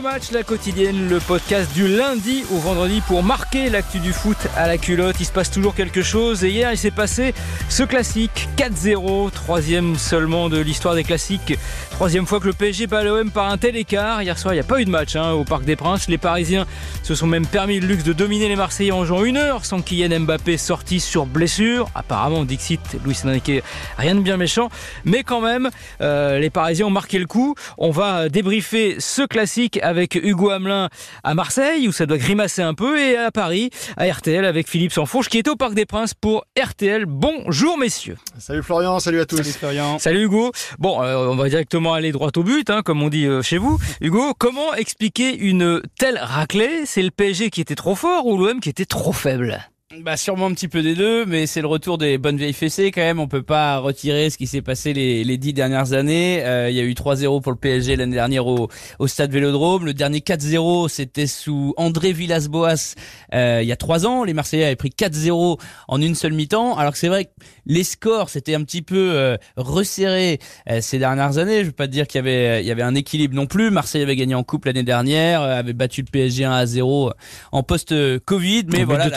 [0.00, 4.66] match, la quotidienne, le podcast du lundi au vendredi pour marquer l'actu du foot à
[4.66, 5.16] la culotte.
[5.20, 7.34] Il se passe toujours quelque chose et hier il s'est passé
[7.68, 11.58] ce classique 4-0, troisième seulement de l'histoire des classiques.
[11.90, 14.22] Troisième fois que le PSG bat l'OM par un tel écart.
[14.22, 16.08] Hier soir il n'y a pas eu de match hein, au Parc des Princes.
[16.08, 16.66] Les Parisiens
[17.02, 19.82] se sont même permis le luxe de dominer les Marseillais en jouant une heure sans
[19.82, 21.90] Kylian Mbappé sorti sur blessure.
[21.94, 23.62] Apparemment Dixit, Louis Enrique,
[23.98, 24.70] rien de bien méchant.
[25.04, 25.68] Mais quand même,
[26.00, 27.54] euh, les Parisiens ont marqué le coup.
[27.76, 29.78] On va débriefer ce classique
[30.14, 30.88] Hugo Hamelin
[31.24, 34.92] à Marseille, où ça doit grimacer un peu, et à Paris, à RTL, avec Philippe
[34.92, 37.04] Sanfourche, qui est au Parc des Princes pour RTL.
[37.06, 38.16] Bonjour, messieurs.
[38.38, 39.36] Salut Florian, salut à tous.
[39.38, 39.98] Salut Florian.
[39.98, 40.52] Salut Hugo.
[40.78, 43.58] Bon, euh, on va directement aller droit au but, hein, comme on dit euh, chez
[43.58, 43.78] vous.
[44.00, 46.86] Hugo, comment expliquer une telle raclée?
[46.86, 49.69] C'est le PSG qui était trop fort ou l'OM qui était trop faible?
[49.98, 52.92] Bah sûrement un petit peu des deux, mais c'est le retour des bonnes vieilles fessées
[52.92, 53.18] quand même.
[53.18, 56.44] On peut pas retirer ce qui s'est passé les, les dix dernières années.
[56.44, 58.68] Euh, il y a eu 3-0 pour le PSG l'année dernière au,
[59.00, 59.84] au Stade Vélodrome.
[59.84, 62.94] Le dernier 4-0, c'était sous André Villas-Boas
[63.34, 64.22] euh, il y a trois ans.
[64.22, 66.78] Les Marseillais avaient pris 4-0 en une seule mi-temps.
[66.78, 67.30] Alors que c'est vrai que
[67.66, 70.38] les scores c'était un petit peu euh, resserrés
[70.70, 71.62] euh, ces dernières années.
[71.62, 73.72] Je veux pas te dire qu'il y avait il y avait un équilibre non plus.
[73.72, 77.12] Marseille avait gagné en coupe l'année dernière, avait battu le PSG 1 0
[77.50, 79.10] en post-Covid, mais voilà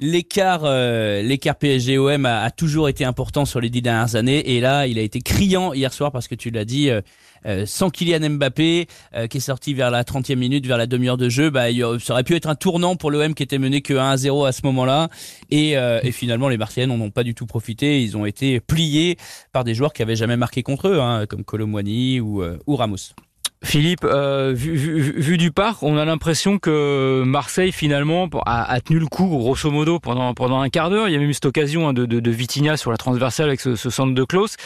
[0.00, 4.56] l'écart euh, l'écart PSG OM a, toujours été important sur les dix dernières années.
[4.56, 7.00] Et là il a été criant hier soir parce que tu l'as dit euh,
[7.46, 11.16] euh, sans Kylian Mbappé euh, qui est sorti vers la 30e minute vers la demi-heure
[11.16, 13.82] de jeu bah il, ça aurait pu être un tournant pour l'OM qui était mené
[13.82, 15.08] que 1 0 à ce moment-là.
[15.50, 18.02] Et, euh, finalement les Marseillais n'en ont pas du tout profité.
[18.02, 19.16] Ils ont été pliés
[19.52, 23.14] par des joueurs qui avaient jamais marqué contre eux hein, comme Colomwani ou, ou Ramos
[23.62, 28.80] Philippe, euh, vu, vu, vu, du parc, on a l'impression que Marseille finalement a, a,
[28.80, 31.08] tenu le coup grosso modo pendant pendant un quart d'heure.
[31.08, 33.48] Il y a même eu cette occasion hein, de, de, de Vitinha sur la transversale
[33.48, 34.56] avec ce, ce centre de Klaus.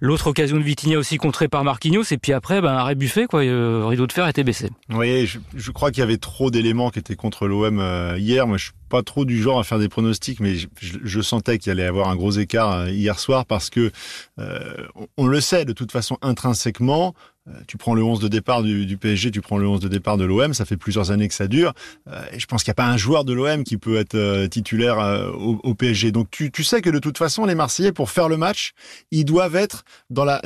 [0.00, 2.04] L'autre occasion de Vitinha aussi contrée par Marquinhos.
[2.12, 3.42] Et puis après, ben, arrêt buffet, quoi.
[3.44, 4.70] Le rideau de fer était baissé.
[4.88, 8.46] Oui, je, je crois qu'il y avait trop d'éléments qui étaient contre l'OM euh, hier.
[8.46, 11.58] Moi, je suis pas trop du genre à faire des pronostics, mais je, je sentais
[11.58, 13.90] qu'il allait avoir un gros écart euh, hier soir parce que
[14.38, 14.86] euh,
[15.16, 17.14] on le sait de toute façon intrinsèquement.
[17.46, 19.88] Euh, tu prends le 11 de départ du, du, PSG, tu prends le 11 de
[19.88, 21.74] départ de l'OM, ça fait plusieurs années que ça dure.
[22.08, 24.14] Euh, et je pense qu'il n'y a pas un joueur de l'OM qui peut être
[24.14, 24.96] euh, titulaire
[25.34, 26.10] au, au, PSG.
[26.10, 28.72] Donc tu, tu sais que de toute façon, les Marseillais, pour faire le match,
[29.10, 30.40] ils doivent être dans la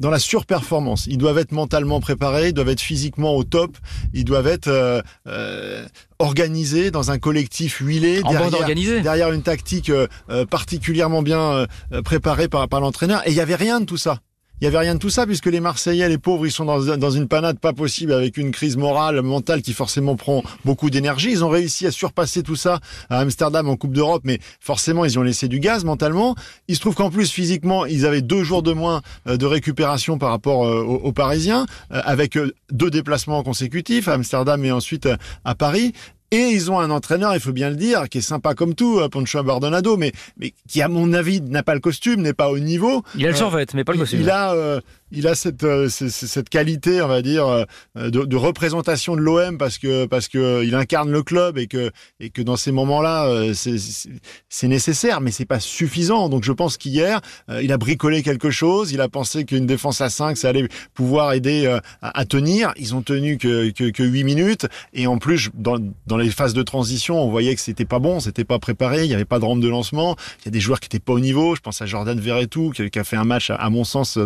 [0.00, 1.06] dans la surperformance.
[1.06, 3.76] Ils doivent être mentalement préparés, ils doivent être physiquement au top,
[4.12, 5.04] ils doivent être
[6.18, 9.92] organisés dans un collectif huilé, en derrière, derrière une tactique
[10.50, 11.68] particulièrement bien
[12.04, 13.24] préparée par, par l'entraîneur.
[13.24, 14.18] Et il n'y avait rien de tout ça.
[14.64, 17.10] Il y avait rien de tout ça puisque les Marseillais, les pauvres, ils sont dans,
[17.10, 21.30] une panade pas possible avec une crise morale, mentale qui forcément prend beaucoup d'énergie.
[21.32, 22.80] Ils ont réussi à surpasser tout ça
[23.10, 26.34] à Amsterdam en Coupe d'Europe, mais forcément ils ont laissé du gaz mentalement.
[26.66, 30.30] Il se trouve qu'en plus physiquement, ils avaient deux jours de moins de récupération par
[30.30, 32.38] rapport aux, aux Parisiens, avec
[32.72, 35.06] deux déplacements consécutifs à Amsterdam et ensuite
[35.44, 35.92] à Paris.
[36.34, 39.00] Et ils ont un entraîneur, il faut bien le dire, qui est sympa comme tout,
[39.08, 42.58] Poncho Bardonado, mais, mais qui, à mon avis, n'a pas le costume, n'est pas au
[42.58, 43.04] niveau.
[43.16, 44.20] Il a le survêt, mais pas le costume.
[44.20, 44.80] Il a, euh,
[45.16, 49.78] il a cette, euh, cette qualité, on va dire, euh, de, représentation de l'OM parce
[49.78, 53.54] que, parce que il incarne le club et que, et que dans ces moments-là, euh,
[53.54, 56.28] c'est nécessaire, mais c'est pas suffisant.
[56.28, 57.20] Donc je pense qu'hier,
[57.62, 58.92] il a bricolé quelque chose.
[58.92, 62.72] Il a pensé qu'une défense à 5, ça allait pouvoir aider à, tenir.
[62.76, 64.66] Ils ont tenu que, que, que 8 minutes.
[64.92, 68.20] Et en plus, dans, dans les phases de transition, on voyait que c'était pas bon,
[68.20, 69.04] c'était pas préparé.
[69.04, 70.16] Il y avait pas de rampe de lancement.
[70.40, 71.54] Il y a des joueurs qui étaient pas au niveau.
[71.54, 74.18] Je pense à Jordan Verretou, qui, qui a fait un match, à mon sens,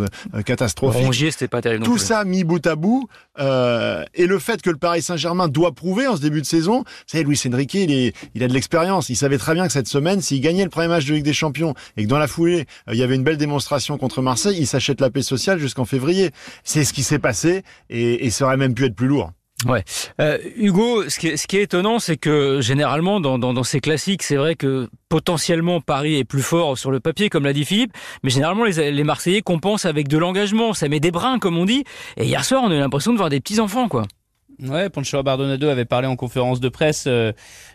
[0.46, 1.84] catastrophique Rongier, c'était pas terrible.
[1.84, 3.08] Tout ça mis bout à bout,
[3.38, 6.78] euh, et le fait que le Paris Saint-Germain doit prouver en ce début de saison,
[6.78, 9.08] vous savez, Luis Enrique, il, est, il a de l'expérience.
[9.08, 11.32] Il savait très bien que cette semaine, s'il gagnait le premier match de Ligue des
[11.32, 14.56] Champions et que dans la foulée, euh, il y avait une belle démonstration contre Marseille,
[14.58, 16.30] il s'achète la paix sociale jusqu'en février.
[16.64, 19.32] C'est ce qui s'est passé, et, et ça aurait même pu être plus lourd.
[19.66, 19.82] Ouais,
[20.20, 23.64] euh, Hugo, ce qui est, ce qui est étonnant, c'est que généralement dans, dans, dans
[23.64, 27.52] ces classiques, c'est vrai que potentiellement Paris est plus fort sur le papier, comme l'a
[27.52, 27.92] dit Philippe,
[28.22, 31.64] mais généralement les, les Marseillais compensent avec de l'engagement, ça met des brins, comme on
[31.64, 31.82] dit.
[32.16, 34.04] Et hier soir, on a eu l'impression de voir des petits enfants, quoi.
[34.62, 37.32] Ouais, Poncho Bardonado avait parlé en conférence de presse euh,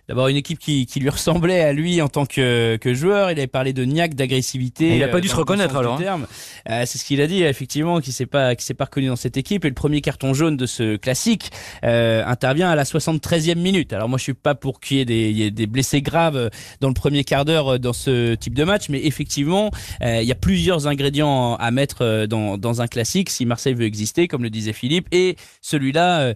[0.10, 3.32] d'abord une équipe qui, qui lui ressemblait à lui en tant que, que joueur.
[3.32, 4.96] Il avait parlé de niaque, d'agressivité.
[4.96, 6.00] Il n'a pas dû se reconnaître alors.
[6.02, 6.22] Hein.
[6.70, 9.16] Euh, c'est ce qu'il a dit effectivement, qui s'est pas qui s'est pas reconnu dans
[9.16, 9.64] cette équipe.
[9.66, 11.52] Et le premier carton jaune de ce classique
[11.84, 13.94] euh, intervient à la 73e minute.
[13.94, 16.02] Alors moi je suis pas pour qu'il y ait des, il y ait des blessés
[16.02, 16.50] graves
[16.82, 19.72] dans le premier quart d'heure dans ce type de match, mais effectivement
[20.02, 23.86] euh, il y a plusieurs ingrédients à mettre dans, dans un classique si Marseille veut
[23.86, 25.08] exister, comme le disait Philippe.
[25.12, 26.34] Et celui-là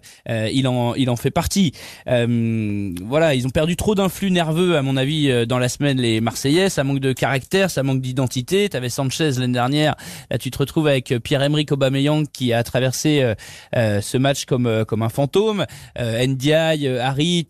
[0.52, 1.72] il en il en fait partie.
[2.06, 6.68] voilà, ils ont perdu trop d'influx nerveux à mon avis dans la semaine les Marseillais.
[6.68, 8.68] Ça manque de caractère, ça manque d'identité.
[8.68, 9.94] T'avais Sanchez l'année dernière.
[10.30, 13.34] Là, tu te retrouves avec Pierre-Emerick Aubameyang qui a traversé
[13.74, 15.66] ce match comme comme un fantôme.
[15.98, 17.48] Ndiaye, Harit,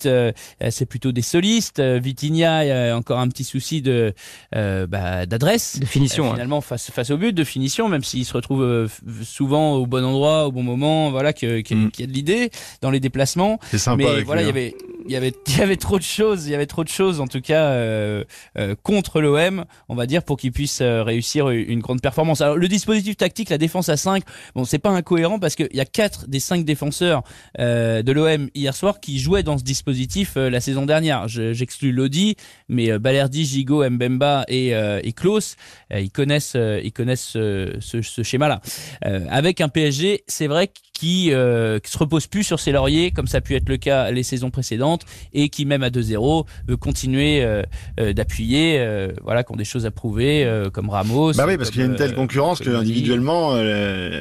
[0.71, 1.81] c'est plutôt des solistes.
[1.81, 4.15] Vitinha, encore un petit souci de
[4.53, 6.33] bah, d'adresse, de finition.
[6.33, 8.89] finalement face face au but, de finition, même s'il se retrouve
[9.23, 11.91] souvent au bon endroit, au bon moment, voilà, qu'il qui mm.
[11.99, 13.59] y a de l'idée dans les déplacements.
[13.71, 14.05] C'est sympa.
[14.05, 14.51] Mais voilà, il y hein.
[14.51, 14.75] avait
[15.07, 17.21] il y avait il y avait trop de choses, il y avait trop de choses
[17.21, 18.25] en tout cas euh,
[18.59, 22.41] euh, contre l'OM, on va dire pour qu'il puisse euh, réussir une grande performance.
[22.41, 24.23] Alors le dispositif tactique, la défense à 5,
[24.55, 27.23] bon c'est pas incohérent parce qu'il y a quatre des cinq défenseurs
[27.59, 31.29] euh, de l'OM hier soir qui jouaient dans ce dispositif la saison dernière.
[31.29, 32.37] J'exclus Lodi,
[32.69, 35.57] mais Balerdi, Gigot, Mbemba et, et Klaus,
[35.91, 38.61] ils connaissent ils connaissent ce, ce, ce schéma-là.
[39.03, 43.29] avec un PSG, c'est vrai qui, euh, qui se repose plus sur ses lauriers comme
[43.29, 44.88] ça a pu être le cas les saisons précédentes
[45.33, 47.63] et qui même à 2-0 veut continuer euh,
[48.01, 51.57] euh, d'appuyer euh, voilà qui ont des choses à prouver euh, comme Ramos bah oui
[51.57, 53.57] parce qu'il y a une telle concurrence que individuellement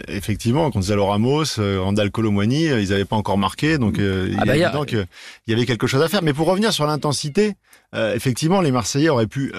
[0.08, 5.08] effectivement quand Zalo Ramos Randall Colomwani ils n'avaient pas encore marqué donc ah bah il
[5.48, 6.22] y avait quelque chose à faire.
[6.22, 7.54] Mais pour revenir sur l'intensité
[7.94, 9.54] effectivement les Marseillais auraient pu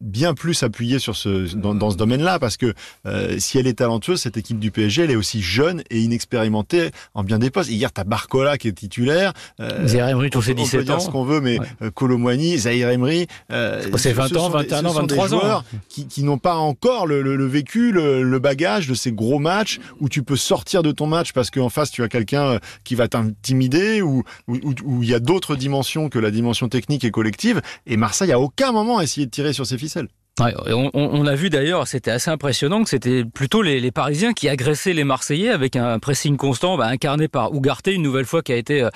[0.00, 2.74] bien plus appuyée sur ce dans, dans ce domaine-là parce que
[3.06, 6.90] euh, si elle est talentueuse cette équipe du PSG elle est aussi jeune et inexpérimentée
[7.14, 7.70] en bien des postes.
[7.70, 11.00] Hier t'as Barcola qui est titulaire euh, Zahir Emery tous ses 17 on peut dire
[11.00, 11.66] ce qu'on veut mais ouais.
[11.82, 15.62] euh, Colomwani Zahir Emery euh, c'est 20 ans 21 ans 23 ans.
[15.88, 19.38] qui, qui n'ont pas encore le, le, le vécu le, le, bagage de ces gros
[19.38, 22.58] matchs où tu peux sortir de ton match parce qu'en face tu as quelqu'un euh,
[22.84, 27.04] qui va t'intimider ou où, où, il y a d'autres dimensions que la dimension technique
[27.04, 27.60] et collective.
[27.86, 30.08] Et Marseille a aucun moment essayé de tirer sur ses ficelles.
[30.40, 34.32] Ouais, on, on, a vu d'ailleurs, c'était assez impressionnant que c'était plutôt les, les, Parisiens
[34.32, 38.40] qui agressaient les Marseillais avec un pressing constant, bah, incarné par Ugarte une nouvelle fois
[38.42, 38.90] qui a été euh,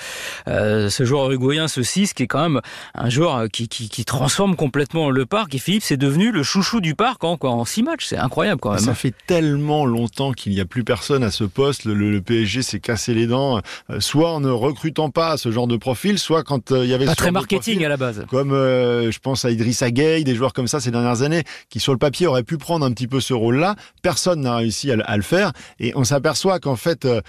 [0.48, 2.60] euh ce joueur uruguayen, ce 6, qui est quand même
[2.94, 5.54] un joueur qui, qui, qui transforme complètement le parc.
[5.54, 8.06] Et Philippe, c'est devenu le chouchou du parc en, quoi, en six matchs.
[8.06, 8.78] C'est incroyable quand même.
[8.78, 11.84] Ça fait tellement longtemps qu'il n'y a plus personne à ce poste.
[11.84, 15.50] Le, le, le PSG s'est cassé les dents, euh, soit en ne recrutant pas ce
[15.50, 17.06] genre de profil, soit quand euh, il y avait...
[17.06, 18.24] Pas très marketing profil, à la base.
[18.30, 21.33] Comme je pense à Idrissa Gueye, des joueurs comme ça ces dernières années
[21.68, 23.76] qui sur le papier aurait pu prendre un petit peu ce rôle-là.
[24.02, 27.20] Personne n'a réussi à, le faire et on s'aperçoit qu'en fait, euh,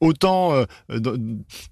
[0.00, 0.64] autant euh,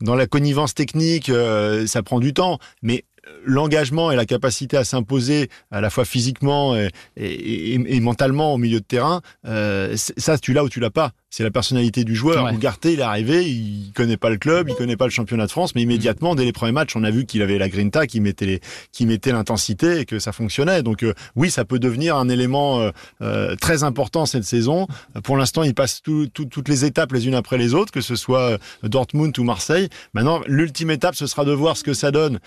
[0.01, 3.05] dans la connivence technique, euh, ça prend du temps, mais
[3.45, 8.81] l'engagement et la capacité à s'imposer à la fois physiquement et, et, mentalement au milieu
[8.81, 12.45] de terrain, euh, ça tu l'as ou tu l'as pas c'est la personnalité du joueur.
[12.45, 12.53] Ouais.
[12.53, 15.51] Ougarté, il est arrivé, il connaît pas le club, il connaît pas le championnat de
[15.51, 18.21] France, mais immédiatement, dès les premiers matchs, on a vu qu'il avait la grinta, qu'il
[18.21, 18.61] mettait les,
[18.93, 20.83] qui mettait l'intensité et que ça fonctionnait.
[20.83, 22.91] Donc euh, oui, ça peut devenir un élément euh,
[23.23, 24.87] euh, très important cette saison.
[25.25, 28.03] Pour l'instant, il passe tout, tout, toutes les étapes les unes après les autres, que
[28.03, 29.89] ce soit Dortmund ou Marseille.
[30.13, 32.41] Maintenant, l'ultime étape, ce sera de voir ce que ça donne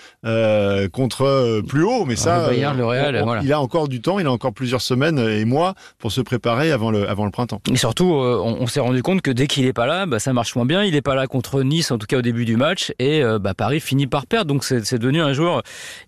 [0.92, 2.06] contre plus haut.
[2.06, 3.42] Mais ça, le Bayern, le Real, on, voilà.
[3.42, 6.72] il a encore du temps, il a encore plusieurs semaines et mois pour se préparer
[6.72, 7.62] avant le, avant le printemps.
[7.72, 10.33] Et surtout, on, on s'est rendu compte que dès qu'il est pas là, bah, ça
[10.33, 10.83] marche moins bien.
[10.83, 13.39] Il est pas là contre Nice, en tout cas au début du match, et euh,
[13.39, 14.48] bah, Paris finit par perdre.
[14.48, 15.63] Donc c'est devenu un joueur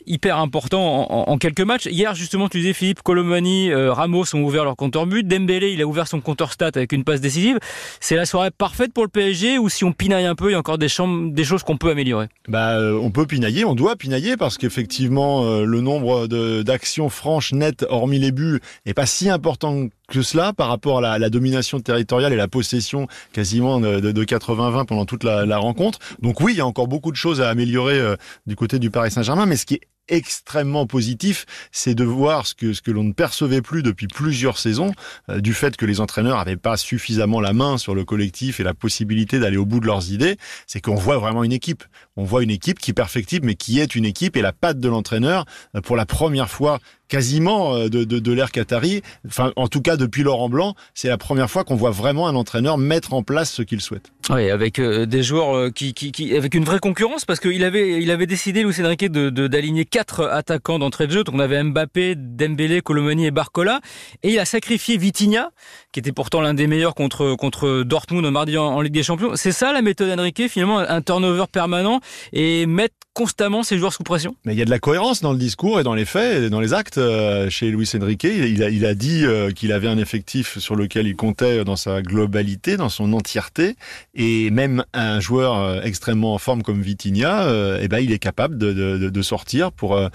[0.06, 1.86] hyper important en, quelques matchs.
[1.86, 5.26] Hier, justement, tu disais Philippe, Colomani, euh, Ramos ont ouvert leur compteur but.
[5.26, 7.58] Dembélé, il a ouvert son compteur stat avec une passe décisive.
[8.02, 10.56] C'est la soirée parfaite pour le PSG ou si on pinaille un peu, il y
[10.56, 12.28] a encore des, choses qu'on peut améliorer?
[12.50, 16.28] Bah, euh, On peut pinailler, on doit pinailler parce qu'effectivement, le nombre
[16.64, 21.20] d'actions franches, nettes, hormis les buts, est pas si important que cela par rapport à
[21.20, 25.58] la, domination territoriale et la possession quasiment de, de, de 80-20 pendant toute la, la,
[25.58, 26.00] rencontre.
[26.22, 28.90] Donc oui, il y a encore beaucoup de choses à améliorer euh, du côté du
[28.90, 32.92] Paris Saint-Germain, mais ce qui est extrêmement positif, c'est de voir ce que, ce que
[32.92, 34.94] l'on ne percevait plus depuis plusieurs saisons,
[35.30, 38.64] euh, du fait que les entraîneurs n'avaient pas suffisamment la main sur le collectif et
[38.64, 41.84] la possibilité d'aller au bout de leurs idées, c'est qu'on voit vraiment une équipe.
[42.16, 44.80] On voit une équipe qui est perfectible, mais qui est une équipe, et la patte
[44.80, 45.46] de l'entraîneur,
[45.76, 49.96] euh, pour la première fois quasiment euh, de, de, l'ère Qatari, enfin en tout cas
[49.96, 53.52] depuis Laurent Blanc, c'est la première fois qu'on voit vraiment un entraîneur mettre en place
[53.52, 54.12] ce qu'il souhaite.
[54.30, 55.94] Oui, avec des joueurs qui,
[56.36, 60.28] avec une vraie concurrence, parce qu'il avait, il avait décidé, Luis Enrique, de, d'aligner quatre
[60.28, 61.24] attaquants d'entrée de jeu.
[61.24, 63.82] Donc on avait Mbappé, Dembélé, Colomani et Barcola,
[64.22, 65.50] et il a sacrifié Vitinha,
[65.92, 69.32] qui était pourtant l'un des meilleurs contre contre Dortmund au mardi en, Ligue des Champions.
[69.34, 72.00] C'est ça la méthode Enrique, finalement, un turnover permanent
[72.32, 74.36] et mettre constamment ses joueurs sous pression?
[74.46, 76.50] Mais il y a de la cohérence dans le discours et dans les faits, et
[76.52, 78.26] dans les actes euh, chez Luis Enrique.
[78.26, 82.78] Il a, dit euh, qu'il avait un effectif sur lequel il comptait dans sa globalité,
[82.78, 83.76] dans son entièreté,
[84.14, 87.48] et même un joueur euh, extrêmement en forme comme Vitinha,
[87.82, 88.72] eh ben il est capable de,
[89.10, 90.10] de sortir pour pour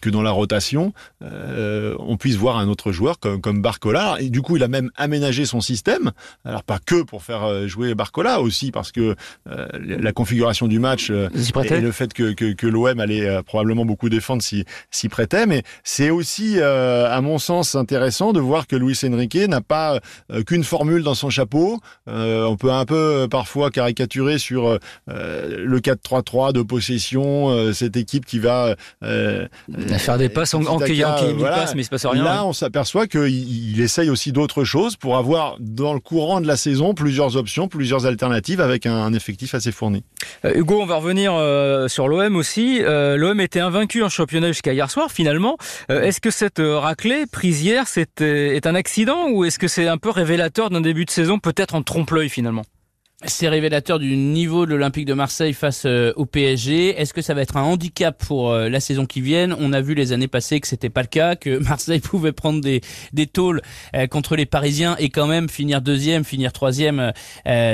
[0.00, 4.16] que dans la rotation, on puisse voir un autre joueur comme, comme Barcola.
[4.20, 6.12] Et du coup, il a même aménagé son système.
[6.44, 9.14] Alors pas que pour faire jouer Barcola, aussi parce que
[9.46, 14.42] la configuration du match et le fait que, que, que l'OM allait probablement beaucoup défendre
[14.42, 15.46] s'y prêtait.
[15.46, 20.00] Mais c'est aussi, à mon sens, intéressant de voir que Luis Enrique n'a pas
[20.46, 21.80] qu'une formule dans son chapeau.
[22.06, 28.76] on peut un peu parfois caricaturer sur le 4-3-3 de possession, cette équipe qui va
[29.98, 31.66] faire des passes en, cueillant qui voilà.
[31.74, 32.22] mais il se passe rien.
[32.22, 36.46] Là, on s'aperçoit qu'il il essaye aussi d'autres choses pour avoir dans le courant de
[36.46, 40.04] la saison plusieurs options, plusieurs alternatives avec un, effectif assez fourni.
[40.44, 41.32] Hugo, on va revenir
[41.88, 42.80] sur l'OM aussi.
[42.80, 45.10] L'OM était invaincu en championnat jusqu'à hier soir.
[45.10, 45.56] Finalement,
[45.88, 49.98] est-ce que cette raclée prise hier, c'est est un accident ou est-ce que c'est un
[49.98, 52.64] peu révélateur d'un début de saison peut-être en trompe-l'œil finalement?
[53.26, 56.98] C'est révélateur du niveau de l'Olympique de Marseille face euh, au PSG.
[56.98, 59.82] Est-ce que ça va être un handicap pour euh, la saison qui vient On a
[59.82, 62.80] vu les années passées que c'était pas le cas, que Marseille pouvait prendre des
[63.12, 63.60] des tôles
[63.94, 67.12] euh, contre les Parisiens et quand même finir deuxième, finir troisième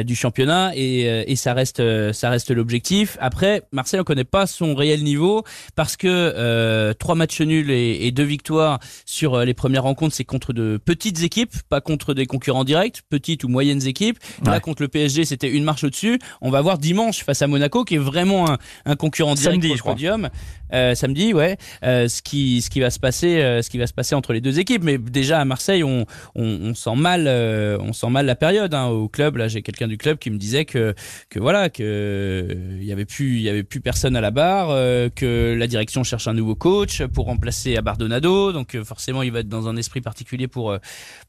[0.05, 3.17] du championnat et, et ça reste ça reste l'objectif.
[3.21, 8.11] Après, Marseille on connaît pas son réel niveau parce que trois matchs nuls et, et,
[8.11, 12.65] deux victoires sur les premières rencontres, c'est contre de petites équipes, pas contre des concurrents
[12.65, 14.19] directs, petites ou moyennes équipes.
[14.45, 16.19] Là contre le PSG, c'est c'était une marche au-dessus.
[16.41, 19.69] On va voir dimanche face à Monaco, qui est vraiment un, un concurrent direct samedi,
[19.69, 20.31] pour le podium.
[20.73, 21.59] Euh, samedi, ouais.
[21.85, 24.33] Euh, ce qui ce qui va se passer, euh, ce qui va se passer entre
[24.33, 24.83] les deux équipes.
[24.83, 28.87] Mais déjà à Marseille, on on, on sent mal, on sent mal la période hein,
[28.87, 29.37] au club.
[29.37, 30.95] Là, j'ai quelqu'un du club qui me disait que
[31.29, 34.69] que voilà que il y avait plus il y avait plus personne à la barre,
[35.15, 38.53] que la direction cherche un nouveau coach pour remplacer Abardonado.
[38.53, 40.75] Donc forcément, il va être dans un esprit particulier pour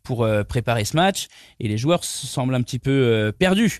[0.02, 1.28] pour préparer ce match.
[1.60, 3.80] Et les joueurs semblent un petit peu perdus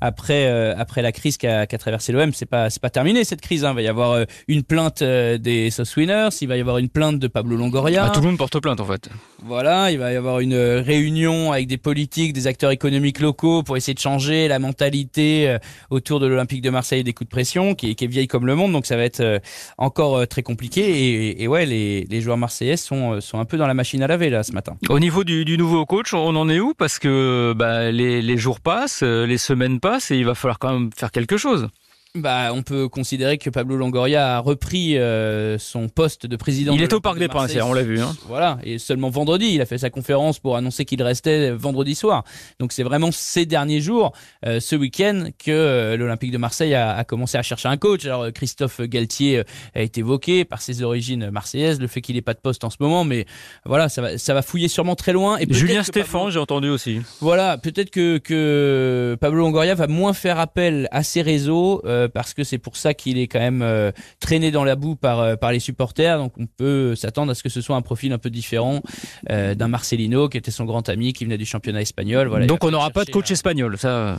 [0.00, 3.40] après euh, après la crise qu'a qu traversé l'OM, c'est pas c'est pas terminé cette
[3.40, 3.64] crise.
[3.64, 3.70] Hein.
[3.70, 6.78] Il va y avoir euh, une plainte euh, des Sauce Winners, il va y avoir
[6.78, 8.06] une plainte de Pablo Longoria.
[8.06, 9.08] Ah, tout le monde porte plainte en fait.
[9.42, 13.76] Voilà, il va y avoir une réunion avec des politiques, des acteurs économiques locaux pour
[13.76, 15.58] essayer de changer la mentalité
[15.90, 18.46] autour de l'Olympique de Marseille et des coups de pression, qui, qui, est vieille comme
[18.46, 18.72] le monde.
[18.72, 19.40] Donc ça va être
[19.76, 20.80] encore très compliqué.
[20.80, 24.06] Et, et, ouais, les, les joueurs marseillais sont sont un peu dans la machine à
[24.06, 24.76] laver là ce matin.
[24.88, 26.72] Au niveau du, du nouveau coach, on en est où?
[26.72, 30.72] Parce que bah, les, les jours passent, les semaines passent et il va falloir quand
[30.72, 31.68] même faire quelque chose.
[32.16, 36.72] Bah, on peut considérer que Pablo Longoria a repris euh, son poste de président.
[36.72, 38.00] Il est au Parc des Princes, on l'a vu.
[38.00, 38.14] Hein.
[38.28, 42.22] Voilà, et seulement vendredi, il a fait sa conférence pour annoncer qu'il restait vendredi soir.
[42.60, 44.12] Donc c'est vraiment ces derniers jours,
[44.46, 48.04] euh, ce week-end, que euh, l'Olympique de Marseille a, a, commencé à chercher un coach.
[48.04, 49.42] Alors Christophe Galtier
[49.74, 52.70] a été évoqué par ses origines marseillaises, le fait qu'il n'ait pas de poste en
[52.70, 53.26] ce moment, mais
[53.64, 55.36] voilà, ça va, ça va fouiller sûrement très loin.
[55.38, 57.00] Et Julien Stéphane, j'ai entendu aussi.
[57.20, 61.82] Voilà, peut-être que, que Pablo Longoria va moins faire appel à ses réseaux.
[61.84, 64.96] Euh, parce que c'est pour ça qu'il est quand même euh, traîné dans la boue
[64.96, 66.18] par euh, par les supporters.
[66.18, 68.82] Donc on peut s'attendre à ce que ce soit un profil un peu différent
[69.28, 72.28] d'un Marcelino qui était son grand ami, qui venait du championnat espagnol.
[72.28, 74.18] Voilà, Donc on n'aura pas de coach espagnol, ça.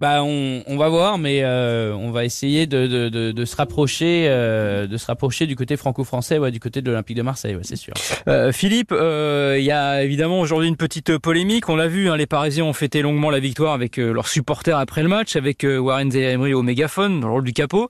[0.00, 3.56] Bah, on, on, va voir, mais euh, on va essayer de, de, de, de se
[3.56, 7.56] rapprocher, euh, de se rapprocher du côté franco-français, ouais, du côté de l'Olympique de Marseille,
[7.56, 7.94] ouais, c'est sûr.
[8.28, 11.68] Euh, Philippe, euh, il y a évidemment aujourd'hui une petite polémique.
[11.68, 14.78] On l'a vu, hein, les Parisiens ont fêté longuement la victoire avec euh, leurs supporters
[14.78, 17.88] après le match, avec Warren Zaire au mégaphone dans le rôle du capot.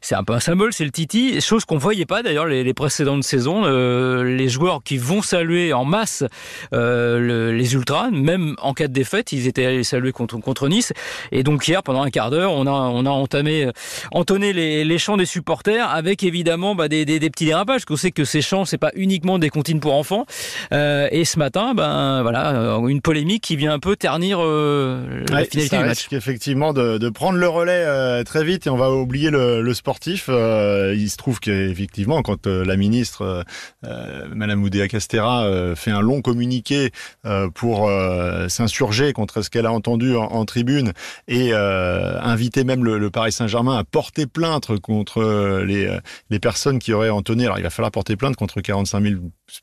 [0.00, 2.72] C'est un peu un symbole, c'est le Titi, chose qu'on voyait pas d'ailleurs les, les,
[2.72, 3.66] précédentes saisons.
[4.22, 6.24] les joueurs qui vont saluer en masse
[6.72, 10.94] le, les ultras, même en cas de défaite, ils étaient allés saluer contre contre Nice,
[11.32, 13.72] et donc donc hier, pendant un quart d'heure, on a, on a entamé, euh,
[14.12, 17.80] entonné les, les chants des supporters avec évidemment bah, des, des, des, petits dérapages.
[17.80, 20.26] Parce qu'on sait que ces chants, c'est pas uniquement des comptines pour enfants.
[20.72, 25.24] Euh, et ce matin, ben voilà, euh, une polémique qui vient un peu ternir euh,
[25.30, 26.08] la finalité du match.
[26.12, 29.74] effectivement de, de, prendre le relais euh, très vite et on va oublier le, le
[29.74, 30.28] sportif.
[30.28, 33.44] il se trouve qu'effectivement, quand la ministre
[33.82, 36.90] Madame Oudéa Castera fait un long communiqué
[37.54, 37.90] pour
[38.48, 40.92] s'insurger contre ce qu'elle a entendu en, en tribune
[41.28, 45.98] et et euh, inviter même le, Paris Saint-Germain à porter plainte contre euh, les, euh,
[46.28, 47.44] les personnes qui auraient entonné.
[47.44, 49.14] Alors il va falloir porter plainte contre 45 000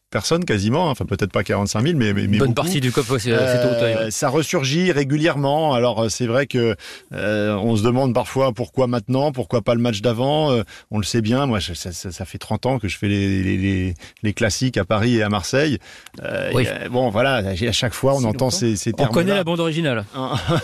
[0.09, 2.53] personnes quasiment, enfin peut-être pas 45 000, mais, mais bonne beaucoup.
[2.53, 5.73] partie du COP, c'est euh, Ça ressurgit régulièrement.
[5.73, 6.75] Alors c'est vrai que
[7.13, 10.51] euh, on se demande parfois pourquoi maintenant, pourquoi pas le match d'avant.
[10.51, 11.45] Euh, on le sait bien.
[11.45, 14.77] Moi, ça, ça, ça, fait 30 ans que je fais les, les, les, les classiques
[14.77, 15.79] à Paris et à Marseille.
[16.23, 16.67] Euh, oui.
[16.89, 19.09] bon, voilà, à chaque fois on entend ces, ces termes.
[19.09, 20.05] On connaît la bande originale.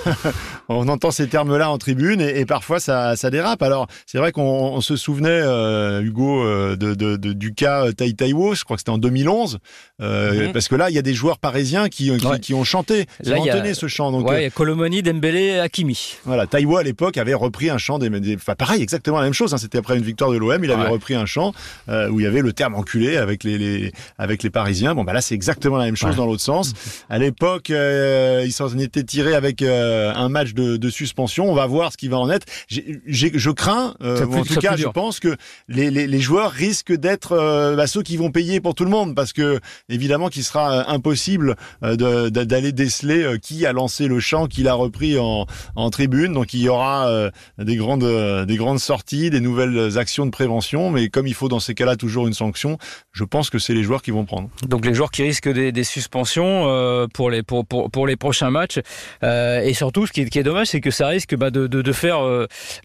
[0.70, 3.62] on entend ces termes-là en tribune et, et parfois ça, ça, dérape.
[3.62, 5.42] Alors c'est vrai qu'on se souvenait,
[6.02, 8.56] Hugo, de, de, de, du cas Tai Taiwo.
[8.56, 9.60] Je crois que c'était en 2000 2011,
[10.02, 10.54] euh, Mhm.
[10.54, 12.40] parce que là, il y a des joueurs parisiens qui, qui, Ouais.
[12.40, 14.12] qui ont chanté, qui Là, ont entonné ce chant.
[14.12, 16.16] Donc, ouais, euh, Colomani, Dembélé, Hakimi.
[16.26, 19.34] voilà, Taïwo à l'époque avait repris un chant des, des- enfin pareil, exactement la même
[19.34, 19.54] chose.
[19.54, 20.90] hein, C'était après une victoire de l'OM, il avait Ouais.
[20.90, 21.54] repris un chant
[21.90, 24.96] euh, où il y avait le terme enculé avec les, les avec les Parisiens.
[24.96, 26.74] Bon bah là c'est exactement la même chose dans l'autre sens.
[27.10, 31.50] À l'époque, euh, il s'en était tiré avec euh, un match de, de suspension.
[31.50, 32.46] On va voir ce qui va en être.
[32.68, 35.36] Je crains, euh, ou en tout cas, je pense que
[35.68, 38.90] les, les, les joueurs risquent d'être euh, bah, ceux qui vont payer pour tout le
[38.90, 44.08] monde, parce que évidemment qu'il sera euh, impossible euh, d'aller déceler euh, qui a lancé
[44.08, 45.46] le chant, qui l'a repris en,
[45.76, 46.34] en tribune.
[46.34, 47.10] Donc il y aura
[47.58, 51.60] des grandes des grandes sorties, des nouvelles actions de prévention, mais comme il faut dans
[51.60, 52.78] ces cas-là toujours une sanction,
[53.12, 54.50] je pense que c'est les joueurs qui vont prendre.
[54.68, 58.50] Donc les joueurs qui risquent des, des suspensions pour les pour, pour, pour les prochains
[58.50, 58.80] matchs
[59.22, 61.82] et surtout ce qui est, qui est dommage c'est que ça risque bah, de, de,
[61.82, 62.20] de faire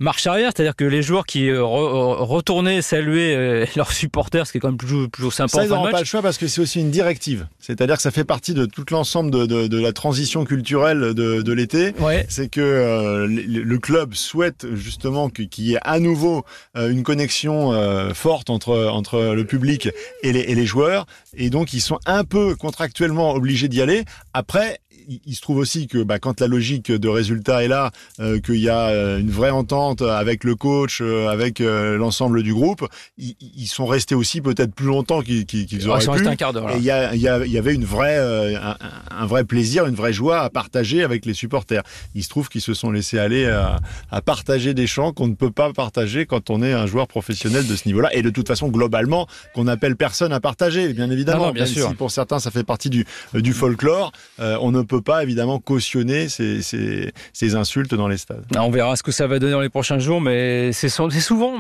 [0.01, 4.61] marche arrière c'est-à-dire que les joueurs qui re- retournaient saluer leurs supporters ce qui est
[4.61, 6.81] quand même toujours, toujours sympa Ça, en fin de match choix parce que c'est aussi
[6.81, 7.47] une directive.
[7.61, 11.43] C'est-à-dire que ça fait partie de tout l'ensemble de, de, de la transition culturelle de,
[11.43, 11.93] de l'été.
[12.01, 16.45] ouais c'est que euh, le le club souhaite justement qu'il y ait à nouveau
[16.77, 19.89] euh, une connexion euh, forte entre entre le public
[20.23, 24.05] et les, et les joueurs, et donc ils sont un peu contractuellement obligés d'y aller.
[24.33, 27.91] Après, il, il se trouve aussi que bah, quand la logique de résultat est là,
[28.21, 32.43] euh, qu'il y a euh, une vraie entente avec le coach, euh, avec euh, l'ensemble
[32.43, 32.87] du groupe,
[33.19, 36.19] ils, ils sont restés aussi peut-être plus longtemps qu'ils ils auraient sont pu.
[36.19, 38.77] restés un quart d'heure il y, a- y, a- y avait une vraie, euh, un,
[39.11, 41.83] un vrai plaisir, une vraie joie à partager avec les supporters.
[42.15, 45.35] Il se trouve qu'ils se sont laissés aller à, à partager des chants qu'on ne
[45.35, 48.15] peut pas partager quand on est un joueur professionnel de ce niveau-là.
[48.15, 51.39] Et de toute façon, globalement, qu'on n'appelle personne à partager, bien évidemment.
[51.41, 51.89] Non, non, bien sûr.
[51.89, 55.59] si pour certains, ça fait partie du, du folklore, euh, on ne peut pas évidemment
[55.59, 58.45] cautionner ces, ces, ces insultes dans les stades.
[58.55, 61.11] Ah, On verra ce que ça va donner dans les prochains jours, mais c'est so-
[61.11, 61.55] c'est souvent,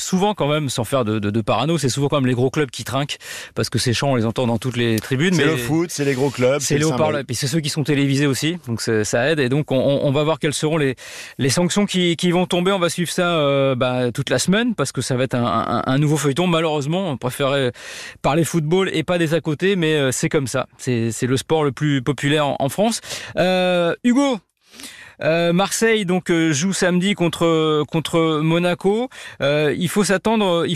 [0.00, 2.50] souvent quand même, sans faire de, de, de parano, c'est souvent quand même les gros
[2.50, 3.18] clubs qui trinquent,
[3.54, 5.34] parce que ces chants, on les entend dans toutes les tribunes.
[5.34, 6.86] C'est mais le foot, c'est les gros clubs, C'est les le
[7.20, 9.38] et puis c'est ceux qui sont télévisés aussi, donc ça aide.
[9.40, 10.94] Et donc on, va voir quelles seront les,
[11.38, 12.72] les sanctions qui, qui vont tomber.
[12.72, 15.44] On va suivre ça euh, bah, toute la semaine parce que ça va être un,
[15.44, 16.46] un- un nouveau feuilleton.
[16.46, 17.72] Malheureusement, on préférait
[18.22, 20.66] parler football et pas des à côté, mais euh, c'est comme ça.
[20.78, 23.00] C'est c'est le sport le plus populaire en, en France.
[23.38, 24.38] Euh, Hugo.
[25.22, 29.08] euh, Marseille donc euh, joue samedi contre Monaco.
[29.40, 30.66] Il faut s'attendre,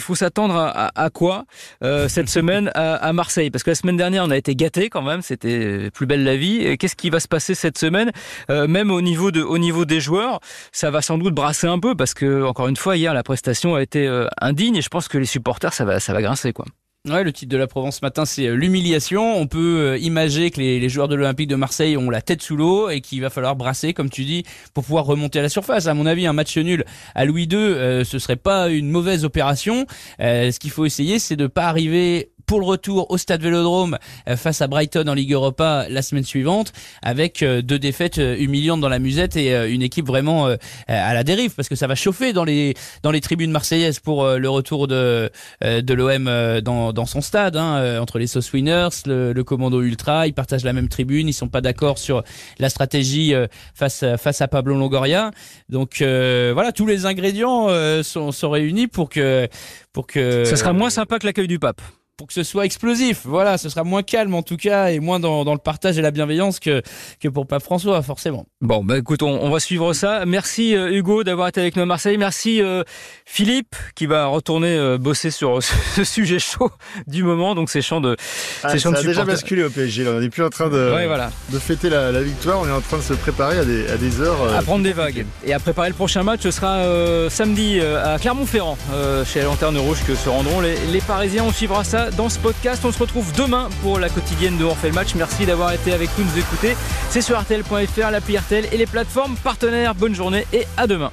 [0.94, 1.44] à, quoi
[1.80, 3.50] cette semaine à, Marseille?
[3.50, 6.36] Parce que la semaine dernière on a été gâtés quand même, c'était plus belle la
[6.36, 6.78] vie.
[6.78, 8.12] Qu'est-ce qui va se passer cette semaine?
[8.48, 10.38] Même au niveau de au niveau des joueurs,
[10.70, 13.74] ça va sans doute brasser un peu parce que encore une fois hier la prestation
[13.74, 14.06] a été
[14.40, 16.66] indigne et je pense que les supporters ça va ça va grincer quoi.
[17.10, 19.36] Ouais, le titre de la Provence ce matin, c'est euh, l'humiliation.
[19.38, 22.42] On peut euh, imager que les, les joueurs de l'Olympique de Marseille ont la tête
[22.42, 24.44] sous l'eau et qu'il va falloir brasser, comme tu dis,
[24.74, 25.86] pour pouvoir remonter à la surface.
[25.86, 29.24] À mon avis, un match nul à Louis II, euh, ce serait pas une mauvaise
[29.24, 29.86] opération.
[30.20, 33.98] Euh, ce qu'il faut essayer, c'est de pas arriver pour le retour au Stade Vélodrome
[34.26, 38.36] euh, face à Brighton en Ligue Europa la semaine suivante avec euh, deux défaites euh,
[38.38, 40.46] humiliantes dans la musette et une équipe vraiment
[40.86, 44.26] à la dérive parce que ça va chauffer dans les dans les tribunes marseillaises pour
[44.26, 45.30] le retour de
[45.62, 50.26] de l'OM dans dans son stade hein, entre les Sauce Winners, le, le Commando Ultra,
[50.26, 52.22] ils partagent la même tribune, ils sont pas d'accord sur
[52.58, 53.34] la stratégie
[53.74, 55.30] face face à Pablo Longoria.
[55.68, 57.68] Donc euh, voilà, tous les ingrédients
[58.02, 59.48] sont sont réunis pour que
[59.92, 61.82] pour que Ça sera moins sympa que l'accueil du pape.
[62.18, 63.20] Pour que ce soit explosif.
[63.24, 66.02] Voilà, ce sera moins calme en tout cas et moins dans, dans le partage et
[66.02, 66.82] la bienveillance que,
[67.20, 68.44] que pour Pape François, forcément.
[68.60, 70.26] Bon, bah écoute, on, on va suivre ça.
[70.26, 72.18] Merci euh, Hugo d'avoir été avec nous à Marseille.
[72.18, 72.82] Merci euh,
[73.24, 75.62] Philippe qui va retourner euh, bosser sur
[75.94, 76.72] ce sujet chaud
[77.06, 78.16] du moment, donc ces chants de,
[78.64, 80.02] Ah, ces chants ça de a déjà basculé au PSG.
[80.02, 80.10] Là.
[80.16, 81.30] On n'est plus en train de, Ouais, voilà.
[81.52, 82.58] de fêter la, la victoire.
[82.60, 84.42] On est en train de se préparer à des, à des heures.
[84.42, 86.40] euh, À prendre des vagues et à préparer le prochain match.
[86.42, 90.60] Ce sera euh, samedi euh, à Clermont-Ferrand, euh, chez la Lanterne Rouge, que se rendront
[90.60, 91.44] les, les Parisiens.
[91.44, 92.84] On suivra ça dans ce podcast.
[92.84, 95.14] On se retrouve demain pour la quotidienne de On fait le match.
[95.14, 96.76] Merci d'avoir été avec nous, nous écouter.
[97.10, 99.94] C'est sur RTL.fr, l'appli RTL et les plateformes partenaires.
[99.94, 101.12] Bonne journée et à demain.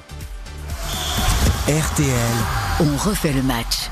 [1.68, 2.10] RTL.
[2.80, 3.90] On refait le match.